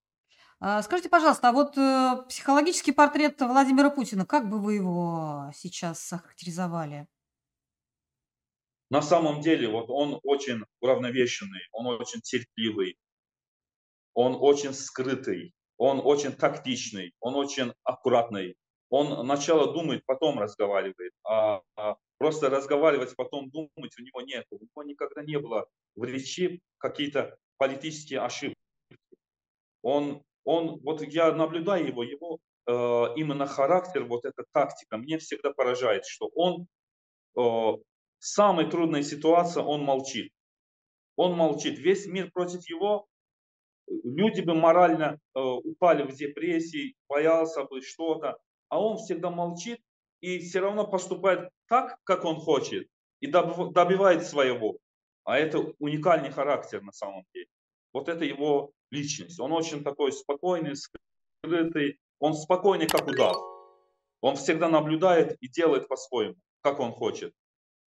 А, 0.61 0.83
скажите, 0.83 1.09
пожалуйста, 1.09 1.49
а 1.49 1.53
вот 1.53 1.77
э, 1.77 2.25
психологический 2.29 2.93
портрет 2.93 3.41
Владимира 3.41 3.91
Путина, 3.91 4.25
как 4.25 4.49
бы 4.49 4.61
вы 4.61 4.75
его 4.75 5.51
сейчас 5.55 6.13
охарактеризовали? 6.13 7.07
На 8.91 9.03
самом 9.03 9.41
деле, 9.41 9.69
вот 9.69 9.87
он 9.89 10.21
очень 10.23 10.63
уравновешенный, 10.81 11.63
он 11.73 11.87
очень 11.87 12.21
терпеливый, 12.21 12.97
он 14.15 14.37
очень 14.39 14.73
скрытый, 14.73 15.53
он 15.77 16.01
очень 16.05 16.33
тактичный, 16.33 17.13
он 17.21 17.35
очень 17.35 17.73
аккуратный. 17.83 18.57
Он 18.91 19.25
сначала 19.25 19.73
думает, 19.73 20.05
потом 20.07 20.39
разговаривает, 20.39 21.13
а, 21.25 21.63
а 21.77 21.97
просто 22.19 22.51
разговаривать, 22.51 23.15
потом 23.17 23.51
думать 23.51 23.99
у 23.99 24.03
него 24.03 24.21
нет. 24.23 24.47
У 24.51 24.57
него 24.57 24.83
никогда 24.85 25.23
не 25.23 25.39
было 25.39 25.67
в 25.95 26.05
речи 26.05 26.61
какие-то 26.79 27.37
политические 27.57 28.21
ошибки. 28.21 28.57
Он, 29.83 30.23
он, 30.45 30.81
вот 30.81 31.03
я 31.03 31.33
наблюдаю 31.33 31.87
его, 31.87 32.03
его 32.03 32.39
э, 32.67 32.73
именно 33.17 33.47
характер, 33.47 34.05
вот 34.05 34.25
эта 34.25 34.45
тактика, 34.53 34.97
мне 34.97 35.19
всегда 35.19 35.53
поражает, 35.53 36.07
что 36.07 36.31
он 36.35 36.67
э, 37.37 37.79
самой 38.19 38.71
трудной 38.71 39.03
ситуации 39.03 39.61
он 39.61 39.83
молчит. 39.83 40.33
Он 41.17 41.37
молчит. 41.37 41.79
Весь 41.79 42.07
мир 42.07 42.31
против 42.33 42.69
его. 42.69 43.07
Люди 43.87 44.41
бы 44.41 44.55
морально 44.55 45.19
э, 45.35 45.41
упали 45.41 46.03
в 46.03 46.15
депрессии, 46.15 46.95
боялся 47.09 47.65
бы 47.65 47.83
что-то. 47.83 48.39
А 48.69 48.81
он 48.81 48.97
всегда 48.97 49.31
молчит 49.31 49.81
и 50.25 50.39
все 50.39 50.61
равно 50.61 50.87
поступает 50.87 51.51
так, 51.69 51.99
как 52.05 52.25
он 52.25 52.37
хочет. 52.37 52.89
И 53.21 53.27
добивает 53.27 54.27
своего. 54.27 54.79
А 55.25 55.39
это 55.39 55.59
уникальный 55.79 56.31
характер 56.31 56.83
на 56.83 56.93
самом 56.93 57.25
деле. 57.35 57.47
Вот 57.93 58.09
это 58.09 58.25
его 58.25 58.73
личность. 58.91 59.39
Он 59.41 59.53
очень 59.53 59.85
такой 59.85 60.13
спокойный, 60.13 60.75
скрытый. 60.77 61.99
Он 62.19 62.35
спокойный, 62.35 62.87
как 62.87 63.07
удав. 63.07 63.37
Он 64.21 64.37
всегда 64.37 64.69
наблюдает 64.69 65.37
и 65.41 65.49
делает 65.49 65.89
по-своему, 65.89 66.37
как 66.63 66.81
он 66.81 66.93
хочет. 66.93 67.35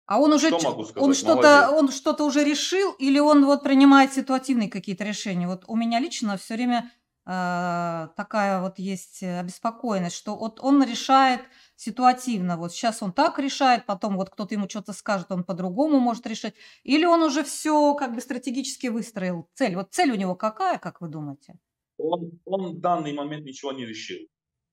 А 0.06 0.18
он 0.18 0.32
уже 0.32 0.48
Что 0.48 0.70
могу 0.70 0.84
сказать? 0.84 1.02
он 1.02 1.14
что-то 1.14 1.70
он 1.70 1.90
что-то 1.90 2.24
уже 2.24 2.44
решил 2.44 2.92
или 2.92 3.18
он 3.18 3.46
вот 3.46 3.62
принимает 3.62 4.12
ситуативные 4.12 4.68
какие-то 4.68 5.04
решения? 5.04 5.46
Вот 5.46 5.64
у 5.66 5.76
меня 5.76 5.98
лично 5.98 6.36
все 6.36 6.54
время 6.54 6.90
э, 7.24 8.08
такая 8.16 8.60
вот 8.60 8.78
есть 8.78 9.22
э, 9.22 9.40
обеспокоенность, 9.40 10.16
что 10.16 10.36
вот 10.36 10.60
он 10.60 10.84
решает 10.84 11.40
ситуативно. 11.76 12.56
Вот 12.56 12.72
сейчас 12.72 13.02
он 13.02 13.12
так 13.12 13.38
решает, 13.38 13.86
потом 13.86 14.16
вот 14.16 14.30
кто-то 14.30 14.54
ему 14.54 14.68
что-то 14.68 14.92
скажет, 14.92 15.30
он 15.30 15.44
по-другому 15.44 16.00
может 16.00 16.26
решить. 16.26 16.54
Или 16.82 17.04
он 17.04 17.22
уже 17.22 17.44
все 17.44 17.94
как 17.94 18.14
бы 18.14 18.20
стратегически 18.20 18.88
выстроил 18.88 19.48
цель. 19.54 19.74
Вот 19.76 19.92
цель 19.92 20.10
у 20.10 20.16
него 20.16 20.34
какая, 20.34 20.78
как 20.78 21.00
вы 21.00 21.08
думаете? 21.08 21.58
Он, 21.98 22.40
он 22.44 22.76
в 22.76 22.80
данный 22.80 23.12
момент 23.12 23.44
ничего 23.44 23.72
не 23.72 23.86
решил. 23.86 24.18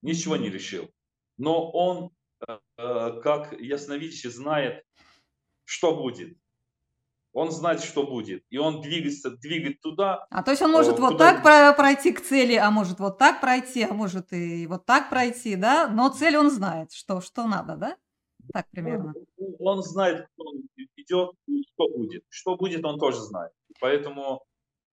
Ничего 0.01 0.35
не 0.37 0.49
решил. 0.49 0.89
Но 1.37 1.71
он, 1.71 2.11
э, 2.47 2.59
э, 2.77 3.21
как 3.23 3.59
ясновидящий, 3.59 4.29
знает, 4.29 4.83
что 5.65 5.95
будет. 5.95 6.37
Он 7.33 7.49
знает, 7.51 7.81
что 7.81 8.03
будет. 8.05 8.43
И 8.49 8.57
он 8.57 8.81
двигается, 8.81 9.31
двигает 9.31 9.79
туда, 9.81 10.25
А 10.29 10.43
то 10.43 10.51
есть 10.51 10.61
он 10.61 10.71
может 10.71 10.97
Э, 10.97 11.01
вот 11.01 11.17
так 11.17 11.43
про- 11.43 11.73
пройти 11.73 12.11
к 12.11 12.21
цели, 12.21 12.55
а 12.55 12.69
может 12.71 12.99
вот 12.99 13.17
так 13.17 13.39
пройти, 13.39 13.83
а 13.83 13.93
может 13.93 14.33
и 14.33 14.67
вот 14.67 14.85
так 14.85 15.09
пройти, 15.09 15.55
да? 15.55 15.87
Но 15.87 16.09
цель 16.09 16.35
он 16.37 16.49
знает, 16.51 16.91
что, 16.91 17.21
что 17.21 17.47
надо, 17.47 17.75
да? 17.77 17.97
Так 18.53 18.67
примерно. 18.71 19.13
Он, 19.37 19.55
он 19.59 19.83
знает, 19.83 20.27
куда 20.35 20.49
он 20.51 20.61
идет 20.97 21.31
и 21.47 21.63
что 21.73 21.87
будет. 21.89 22.23
Что 22.29 22.55
будет, 22.57 22.83
он 22.85 22.99
тоже 22.99 23.21
знает. 23.21 23.53
Поэтому 23.79 24.43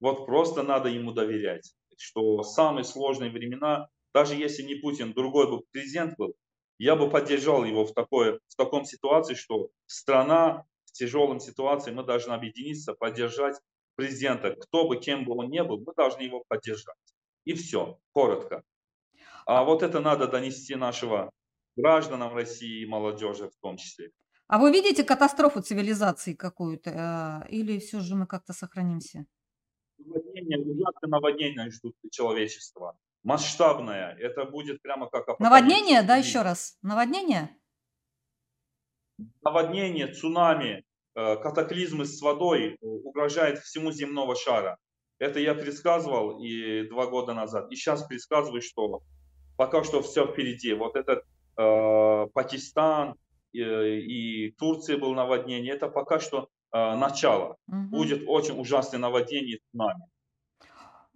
вот 0.00 0.26
просто 0.26 0.62
надо 0.62 0.88
ему 0.88 1.12
доверять, 1.12 1.74
что 1.96 2.44
самые 2.44 2.84
сложные 2.84 3.30
времена, 3.30 3.88
даже 4.14 4.36
если 4.36 4.62
не 4.62 4.76
Путин, 4.76 5.12
другой 5.12 5.50
бы 5.50 5.62
президент 5.72 6.16
был, 6.16 6.34
я 6.78 6.94
бы 6.94 7.10
поддержал 7.10 7.64
его 7.64 7.84
в, 7.84 7.92
такой, 7.92 8.38
в 8.46 8.54
таком 8.56 8.84
ситуации, 8.84 9.34
что 9.34 9.70
страна 9.86 10.64
в 10.98 11.00
тяжелом 11.00 11.38
ситуации, 11.38 11.92
мы 11.92 12.02
должны 12.02 12.32
объединиться, 12.32 12.92
поддержать 12.92 13.56
президента. 13.94 14.56
Кто 14.56 14.88
бы, 14.88 14.96
кем 14.96 15.24
бы 15.24 15.36
он 15.36 15.48
ни 15.48 15.60
был, 15.60 15.78
мы 15.86 15.94
должны 15.94 16.22
его 16.22 16.42
поддержать. 16.48 16.96
И 17.44 17.54
все, 17.54 18.00
коротко. 18.12 18.62
А 19.46 19.62
вот 19.62 19.82
это 19.84 20.00
надо 20.00 20.26
донести 20.26 20.74
нашего 20.74 21.30
гражданам 21.76 22.34
России 22.34 22.82
и 22.82 22.86
молодежи 22.86 23.48
в 23.48 23.56
том 23.62 23.76
числе. 23.76 24.10
А 24.48 24.58
вы 24.58 24.72
видите 24.72 25.04
катастрофу 25.04 25.62
цивилизации 25.62 26.34
какую-то? 26.34 27.44
э, 27.46 27.48
Или 27.50 27.78
все 27.78 28.00
же 28.00 28.16
мы 28.16 28.26
как-то 28.26 28.52
сохранимся? 28.52 29.24
Наводнение, 29.98 30.58
ужасное 30.58 31.08
наводнение 31.10 31.70
ждут 31.70 31.94
человечество. 32.10 32.98
Масштабное. 33.22 34.16
Это 34.18 34.44
будет 34.46 34.82
прямо 34.82 35.08
как 35.08 35.28
апокалипсис. 35.28 35.40
Наводнение, 35.50 36.02
да, 36.02 36.16
еще 36.16 36.42
раз? 36.42 36.76
Наводнение? 36.82 37.56
Наводнение, 39.42 40.06
цунами, 40.14 40.84
катаклизмы 41.36 42.04
с 42.04 42.20
водой 42.20 42.74
э, 42.74 42.76
угрожают 42.80 43.58
всему 43.60 43.92
земного 43.92 44.34
шара. 44.36 44.78
Это 45.18 45.40
я 45.40 45.54
предсказывал 45.54 46.40
и 46.40 46.88
два 46.88 47.06
года 47.06 47.34
назад. 47.34 47.72
И 47.72 47.76
сейчас 47.76 48.04
предсказываю, 48.04 48.62
что 48.62 49.02
пока 49.56 49.82
что 49.82 50.00
все 50.02 50.26
впереди. 50.26 50.72
Вот 50.74 50.96
этот 50.96 51.24
э, 51.56 52.26
Пакистан 52.32 53.16
э, 53.52 53.58
и 53.58 54.52
Турция 54.52 54.96
был 54.96 55.14
наводнение. 55.14 55.74
Это 55.74 55.88
пока 55.88 56.20
что 56.20 56.48
э, 56.72 56.94
начало. 56.94 57.56
Мгм. 57.66 57.90
Будет 57.90 58.24
очень 58.28 58.58
ужасное 58.60 59.00
наводнение 59.00 59.56
и 59.56 59.60
цунами. 59.72 60.04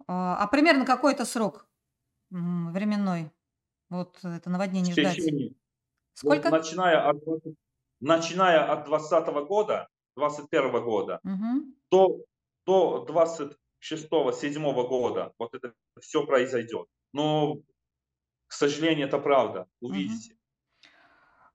А 0.07 0.37
а 0.37 0.47
примерно 0.47 0.85
какой-то 0.85 1.23
срок 1.25 1.65
м, 2.31 2.73
временной? 2.73 3.31
Вот 3.89 4.17
это 4.23 4.49
В 4.49 4.51
наводнение 4.51 4.93
ждать? 4.93 5.15
течение 5.15 5.49
Вот 5.49 5.57
Сколько? 6.13 6.49
начиная 6.49 7.07
от, 7.09 7.23
20 7.23 7.55
начиная 8.01 8.71
от 8.71 8.85
2020 8.85 9.47
года, 9.47 9.87
2021 10.15 10.83
года 10.83 11.19
Мгм. 11.23 11.75
до, 11.91 12.25
до 12.65 13.05
26-27 13.07 14.87
года 14.87 15.33
вот 15.37 15.53
это 15.53 15.73
все 15.99 16.25
произойдет. 16.25 16.87
Но, 17.13 17.57
к 18.47 18.53
сожалению, 18.53 19.07
это 19.07 19.19
правда. 19.19 19.67
Увидите. 19.81 20.35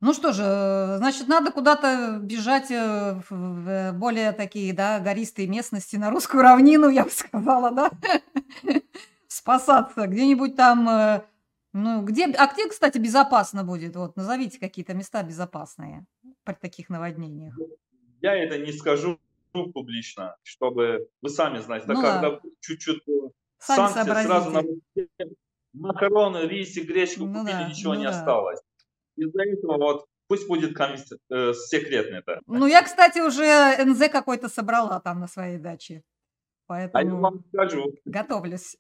Ну 0.00 0.12
что 0.12 0.32
же, 0.32 0.96
значит, 0.98 1.26
надо 1.26 1.50
куда-то 1.50 2.20
бежать 2.22 2.70
э, 2.70 3.20
в 3.28 3.68
э, 3.68 3.92
более 3.92 4.30
такие, 4.30 4.72
да, 4.72 5.00
гористые 5.00 5.48
местности, 5.48 5.96
на 5.96 6.10
русскую 6.10 6.44
равнину, 6.44 6.88
я 6.88 7.02
бы 7.02 7.10
сказала, 7.10 7.72
да? 7.72 7.90
Спасаться 9.26 10.06
где-нибудь 10.06 10.54
там, 10.54 10.88
э, 10.88 11.24
ну, 11.72 12.02
где, 12.02 12.26
а 12.26 12.46
где, 12.52 12.68
кстати, 12.68 12.98
безопасно 12.98 13.64
будет? 13.64 13.96
Вот, 13.96 14.14
назовите 14.14 14.60
какие-то 14.60 14.94
места 14.94 15.24
безопасные 15.24 16.06
при 16.44 16.54
таких 16.54 16.90
наводнениях. 16.90 17.56
Я 18.20 18.34
это 18.36 18.58
не 18.58 18.72
скажу 18.72 19.18
публично, 19.52 20.36
чтобы 20.42 21.08
вы 21.22 21.28
сами 21.30 21.58
знаете. 21.58 21.86
Так 21.86 21.96
Ну 21.96 22.02
когда 22.02 22.30
да. 22.30 22.40
чуть-чуть 22.60 23.02
э, 23.08 23.12
Сами 23.58 23.92
санкции 23.92 24.24
сразу 24.24 24.50
на 24.50 24.62
макароны, 25.72 26.46
рис 26.46 26.76
и 26.76 26.82
гречку 26.82 27.24
Ну 27.26 27.40
купили, 27.40 27.52
да, 27.52 27.68
ничего 27.68 27.94
ну 27.94 28.00
не 28.00 28.04
да. 28.06 28.10
осталось. 28.10 28.60
Из-за 29.16 29.42
этого 29.42 29.76
вот 29.78 30.06
пусть 30.28 30.46
будет 30.48 30.76
конвис- 30.78 31.18
э, 31.30 31.52
секретно 31.54 32.16
это. 32.16 32.40
Ну, 32.46 32.66
я, 32.66 32.82
кстати, 32.82 33.18
уже 33.20 33.76
НЗ 33.84 34.08
какой-то 34.10 34.48
собрала 34.48 35.00
там 35.00 35.20
на 35.20 35.26
своей 35.28 35.58
даче, 35.58 36.02
А 36.68 36.82
я 36.82 36.88
поэтому 36.88 37.20
вам 37.20 37.44
скажу, 37.52 37.94
готовлюсь. 38.04 38.76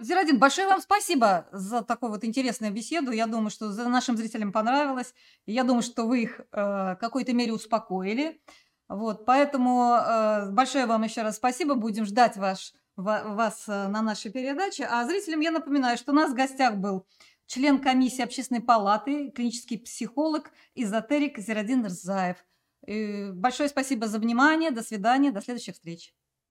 Зирадин, 0.00 0.38
большое 0.40 0.66
вам 0.66 0.80
спасибо 0.80 1.46
за 1.52 1.82
такую 1.82 2.10
вот 2.10 2.24
интересную 2.24 2.72
беседу. 2.72 3.12
Я 3.12 3.26
думаю, 3.28 3.50
что 3.50 3.70
за 3.70 3.88
нашим 3.88 4.16
зрителям 4.16 4.52
понравилось. 4.52 5.14
Я 5.46 5.62
думаю, 5.62 5.82
что 5.82 6.06
вы 6.06 6.22
их 6.22 6.40
э, 6.40 6.44
в 6.52 6.98
какой-то 7.00 7.32
мере 7.32 7.52
успокоили. 7.52 8.40
Вот, 8.88 9.24
поэтому 9.24 9.94
э, 9.94 10.50
большое 10.50 10.86
вам 10.86 11.02
еще 11.04 11.22
раз 11.22 11.36
спасибо. 11.36 11.74
Будем 11.74 12.04
ждать 12.04 12.36
ваш, 12.36 12.74
ва- 12.96 13.24
вас 13.24 13.64
э, 13.66 13.88
на 13.88 14.02
нашей 14.02 14.30
передаче. 14.30 14.84
А 14.84 15.04
зрителям 15.06 15.40
я 15.40 15.50
напоминаю, 15.50 15.96
что 15.96 16.12
у 16.12 16.14
нас 16.14 16.30
в 16.32 16.34
гостях 16.34 16.76
был 16.76 17.06
член 17.46 17.78
комиссии 17.78 18.22
общественной 18.22 18.60
палаты, 18.60 19.30
клинический 19.30 19.78
психолог, 19.78 20.50
эзотерик 20.74 21.38
Зирадин 21.38 21.86
Рзаев. 21.86 22.36
Э, 22.86 23.32
Большое 23.32 23.68
спасибо 23.68 24.06
за 24.06 24.18
внимание. 24.18 24.70
До 24.70 24.82
свидания. 24.82 25.30
До 25.32 25.40
следующих 25.40 25.74
встреч. 25.74 26.14